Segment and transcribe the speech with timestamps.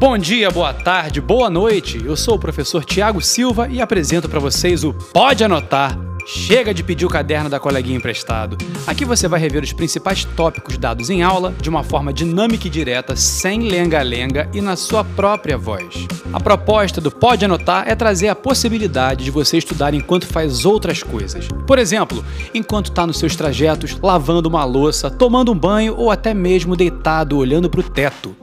[0.00, 2.02] Bom dia, boa tarde, boa noite.
[2.02, 5.94] Eu sou o professor Tiago Silva e apresento para vocês o Pode Anotar.
[6.26, 8.56] Chega de pedir o caderno da coleguinha emprestado.
[8.86, 12.70] Aqui você vai rever os principais tópicos dados em aula de uma forma dinâmica e
[12.70, 16.06] direta, sem lenga-lenga e na sua própria voz.
[16.32, 21.02] A proposta do Pode Anotar é trazer a possibilidade de você estudar enquanto faz outras
[21.02, 21.46] coisas.
[21.66, 22.24] Por exemplo,
[22.54, 27.36] enquanto está nos seus trajetos, lavando uma louça, tomando um banho ou até mesmo deitado
[27.36, 28.39] olhando para o teto.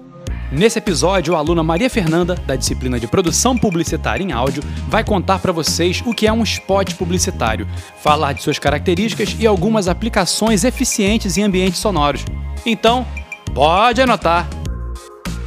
[0.49, 5.39] Nesse episódio, a aluna Maria Fernanda, da disciplina de Produção Publicitária em Áudio, vai contar
[5.39, 7.67] para vocês o que é um spot publicitário,
[8.01, 12.23] falar de suas características e algumas aplicações eficientes em ambientes sonoros.
[12.65, 13.05] Então,
[13.53, 14.47] pode anotar!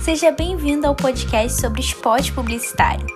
[0.03, 3.07] Seja bem-vindo ao podcast sobre spot publicitário.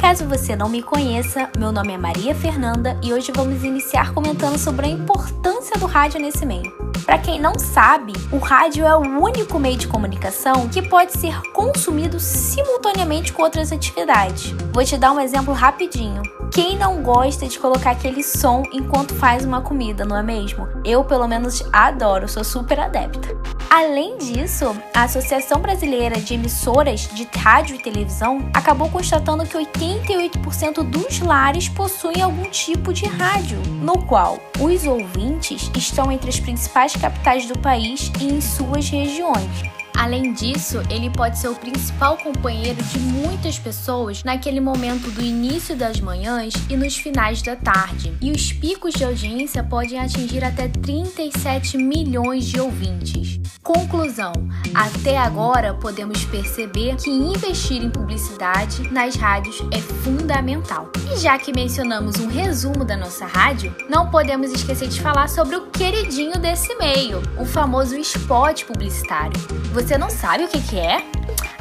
[0.00, 4.58] Caso você não me conheça, meu nome é Maria Fernanda e hoje vamos iniciar comentando
[4.58, 6.85] sobre a importância do rádio nesse meio.
[7.06, 11.40] Para quem não sabe, o rádio é o único meio de comunicação que pode ser
[11.52, 14.50] consumido simultaneamente com outras atividades.
[14.72, 16.20] Vou te dar um exemplo rapidinho.
[16.50, 20.66] Quem não gosta de colocar aquele som enquanto faz uma comida, não é mesmo?
[20.84, 23.55] Eu, pelo menos, adoro, sou super adepta.
[23.68, 30.82] Além disso, a Associação Brasileira de Emissoras de Rádio e Televisão acabou constatando que 88%
[30.82, 36.94] dos lares possuem algum tipo de rádio, no qual os ouvintes estão entre as principais
[36.94, 39.75] capitais do país e em suas regiões.
[39.96, 45.74] Além disso, ele pode ser o principal companheiro de muitas pessoas naquele momento do início
[45.74, 48.12] das manhãs e nos finais da tarde.
[48.20, 53.40] E os picos de audiência podem atingir até 37 milhões de ouvintes.
[53.62, 54.32] Conclusão:
[54.74, 60.90] até agora podemos perceber que investir em publicidade nas rádios é fundamental.
[61.12, 65.56] E já que mencionamos um resumo da nossa rádio, não podemos esquecer de falar sobre
[65.56, 69.40] o queridinho desse meio, o famoso spot publicitário.
[69.72, 70.96] Você você não sabe o que, que é?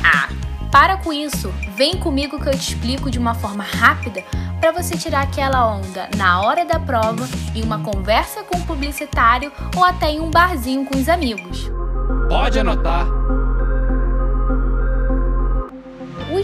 [0.04, 0.30] Ah,
[0.72, 1.54] para com isso.
[1.76, 4.23] Vem comigo que eu te explico de uma forma rápida
[4.59, 9.52] para você tirar aquela onda na hora da prova, em uma conversa com um publicitário
[9.78, 11.69] ou até em um barzinho com os amigos.
[12.28, 13.06] Pode anotar.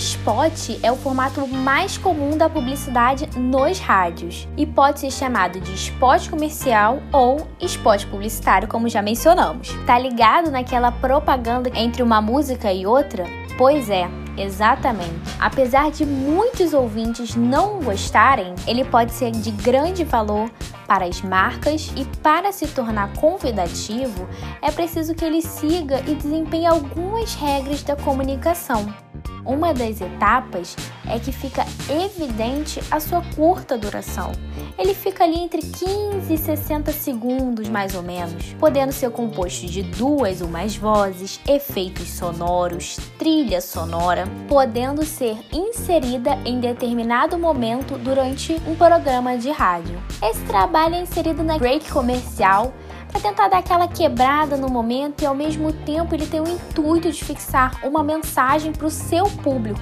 [0.01, 5.73] Spot é o formato mais comum da publicidade nos rádios e pode ser chamado de
[5.75, 9.69] spot comercial ou spot publicitário, como já mencionamos.
[9.85, 13.25] Tá ligado naquela propaganda entre uma música e outra?
[13.57, 15.11] Pois é, Exatamente.
[15.39, 20.49] Apesar de muitos ouvintes não gostarem, ele pode ser de grande valor
[20.87, 24.27] para as marcas e para se tornar convidativo,
[24.61, 29.10] é preciso que ele siga e desempenhe algumas regras da comunicação.
[29.45, 30.75] Uma das etapas
[31.07, 34.31] é que fica evidente a sua curta duração.
[34.77, 39.83] Ele fica ali entre 15 e 60 segundos, mais ou menos, podendo ser composto de
[39.83, 48.53] duas ou mais vozes, efeitos sonoros, trilha sonora, podendo ser inserida em determinado momento durante
[48.67, 50.01] um programa de rádio.
[50.23, 52.73] Esse trabalho é inserido na break comercial
[53.11, 57.11] para tentar dar aquela quebrada no momento e ao mesmo tempo ele tem o intuito
[57.11, 59.81] de fixar uma mensagem para o seu público.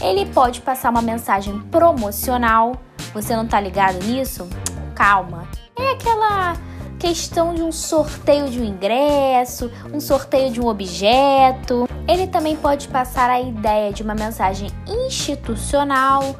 [0.00, 2.76] Ele pode passar uma mensagem promocional.
[3.12, 4.48] Você não está ligado nisso?
[4.94, 5.48] Calma.
[5.76, 6.56] É aquela
[6.98, 11.88] questão de um sorteio de um ingresso, um sorteio de um objeto.
[12.06, 16.36] Ele também pode passar a ideia de uma mensagem institucional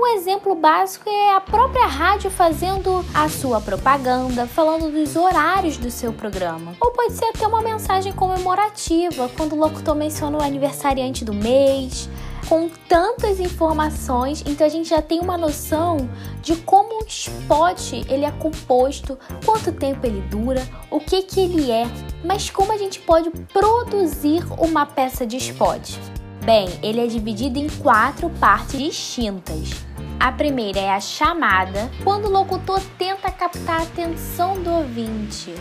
[0.00, 5.90] um exemplo básico é a própria rádio fazendo a sua propaganda, falando dos horários do
[5.90, 6.76] seu programa.
[6.80, 12.08] Ou pode ser até uma mensagem comemorativa, quando o locutor menciona o aniversariante do mês.
[12.48, 16.08] Com tantas informações, então a gente já tem uma noção
[16.40, 21.70] de como o spot ele é composto, quanto tempo ele dura, o que que ele
[21.70, 21.86] é,
[22.24, 25.96] mas como a gente pode produzir uma peça de spot.
[26.42, 29.87] Bem, ele é dividido em quatro partes distintas.
[30.20, 35.54] A primeira é a chamada, quando o locutor tenta captar a atenção do ouvinte.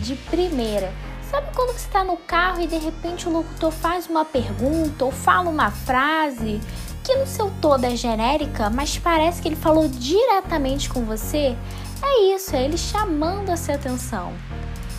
[0.00, 0.92] De primeira,
[1.30, 5.10] sabe quando você está no carro e de repente o locutor faz uma pergunta ou
[5.10, 6.60] fala uma frase
[7.02, 11.56] que no seu todo é genérica, mas parece que ele falou diretamente com você?
[12.02, 14.34] É isso, é ele chamando a sua atenção.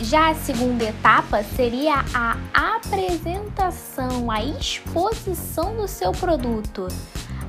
[0.00, 2.36] Já a segunda etapa seria a
[2.76, 6.88] apresentação, a exposição do seu produto.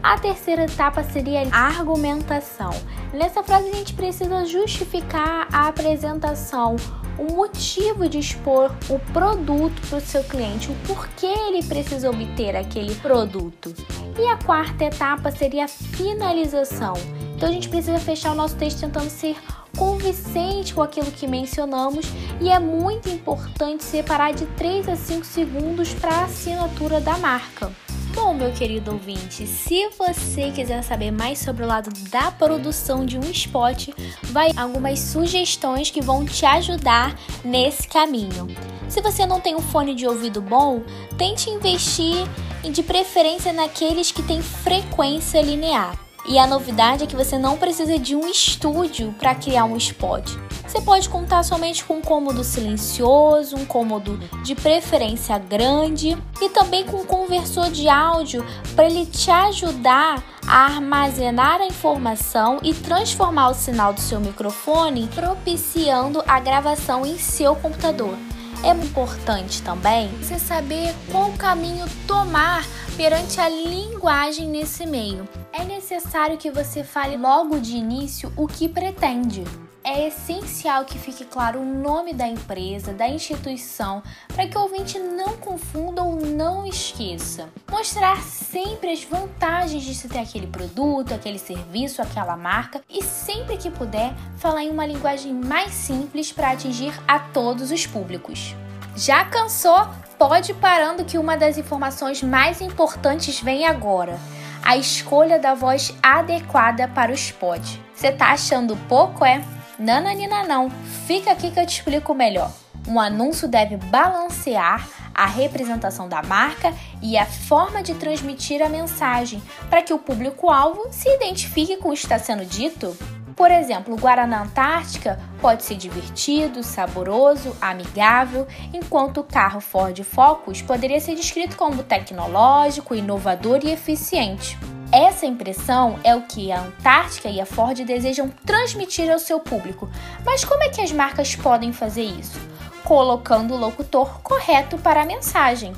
[0.05, 2.69] A terceira etapa seria a argumentação.
[3.11, 6.75] Nessa frase, a gente precisa justificar a apresentação,
[7.17, 12.55] o motivo de expor o produto para o seu cliente, o porquê ele precisa obter
[12.55, 13.73] aquele produto.
[14.15, 16.93] E a quarta etapa seria a finalização.
[17.35, 19.35] Então a gente precisa fechar o nosso texto tentando ser
[19.75, 22.05] convincente com aquilo que mencionamos
[22.39, 27.71] e é muito importante separar de 3 a 5 segundos para a assinatura da marca.
[28.15, 33.17] Bom, meu querido ouvinte, se você quiser saber mais sobre o lado da produção de
[33.17, 33.89] um spot,
[34.23, 37.13] vai algumas sugestões que vão te ajudar
[37.43, 38.47] nesse caminho.
[38.87, 40.81] Se você não tem um fone de ouvido bom,
[41.17, 42.25] tente investir
[42.63, 45.99] de preferência naqueles que têm frequência linear.
[46.25, 50.44] E a novidade é que você não precisa de um estúdio para criar um spot.
[50.75, 56.83] Você pode contar somente com um cômodo silencioso, um cômodo de preferência grande e também
[56.83, 58.45] com um conversor de áudio
[58.75, 65.09] para ele te ajudar a armazenar a informação e transformar o sinal do seu microfone,
[65.15, 68.17] propiciando a gravação em seu computador.
[68.61, 72.65] É importante também você saber qual caminho tomar
[72.97, 75.25] perante a linguagem nesse meio.
[75.53, 79.45] É necessário que você fale logo de início o que pretende
[79.85, 84.01] é essencial que fique claro o nome da empresa, da instituição,
[84.33, 87.47] para que o ouvinte não confunda ou não esqueça.
[87.71, 93.57] Mostrar sempre as vantagens de se ter aquele produto, aquele serviço, aquela marca e sempre
[93.57, 98.55] que puder, falar em uma linguagem mais simples para atingir a todos os públicos.
[98.95, 99.87] Já cansou?
[100.17, 104.17] Pode parando que uma das informações mais importantes vem agora
[104.65, 107.61] a escolha da voz adequada para o spot.
[107.93, 109.39] Você tá achando pouco, é?
[109.77, 110.69] Nananina não,
[111.05, 112.51] fica aqui que eu te explico melhor.
[112.87, 119.41] Um anúncio deve balancear a representação da marca e a forma de transmitir a mensagem
[119.69, 122.95] para que o público-alvo se identifique com o que está sendo dito.
[123.35, 130.61] Por exemplo, o Guaraná Antártica pode ser divertido, saboroso, amigável, enquanto o carro Ford Focus
[130.61, 134.57] poderia ser descrito como tecnológico, inovador e eficiente.
[134.91, 139.89] Essa impressão é o que a Antártica e a Ford desejam transmitir ao seu público.
[140.23, 142.39] Mas como é que as marcas podem fazer isso?
[142.83, 145.73] Colocando o locutor correto para a mensagem.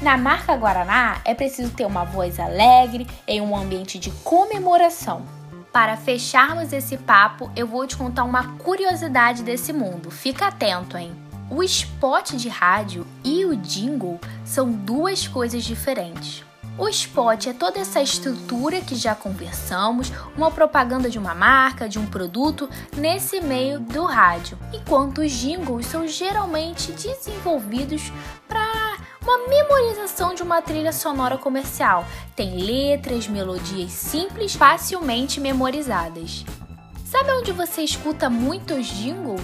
[0.00, 5.22] Na marca Guaraná é preciso ter uma voz alegre em um ambiente de comemoração.
[5.72, 10.10] Para fecharmos esse papo, eu vou te contar uma curiosidade desse mundo.
[10.10, 11.14] Fica atento, hein?
[11.48, 16.44] O spot de rádio e o jingle são duas coisas diferentes.
[16.78, 21.98] O spot é toda essa estrutura que já conversamos, uma propaganda de uma marca, de
[21.98, 28.10] um produto, nesse meio do rádio, enquanto os jingles são geralmente desenvolvidos
[28.48, 32.06] para uma memorização de uma trilha sonora comercial.
[32.34, 36.44] Tem letras, melodias simples, facilmente memorizadas.
[37.04, 39.42] Sabe onde você escuta muitos jingles?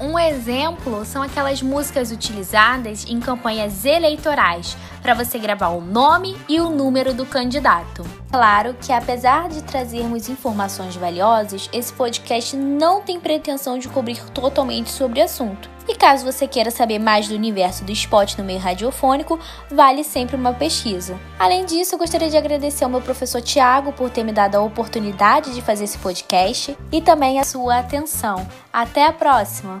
[0.00, 6.60] Um exemplo são aquelas músicas utilizadas em campanhas eleitorais para você gravar o nome e
[6.60, 8.04] o número do candidato.
[8.30, 14.88] Claro que, apesar de trazermos informações valiosas, esse podcast não tem pretensão de cobrir totalmente
[14.88, 15.77] sobre o assunto.
[15.88, 19.40] E caso você queira saber mais do universo do esporte no meio radiofônico,
[19.70, 21.18] vale sempre uma pesquisa.
[21.38, 24.60] Além disso, eu gostaria de agradecer ao meu professor Tiago por ter me dado a
[24.60, 28.46] oportunidade de fazer esse podcast e também a sua atenção.
[28.70, 29.80] Até a próxima!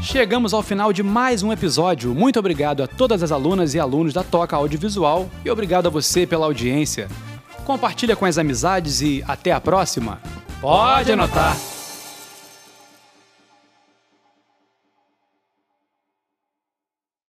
[0.00, 2.14] Chegamos ao final de mais um episódio.
[2.14, 6.26] Muito obrigado a todas as alunas e alunos da Toca Audiovisual e obrigado a você
[6.26, 7.08] pela audiência.
[7.64, 10.20] Compartilha com as amizades e até a próxima.
[10.60, 11.56] Pode anotar.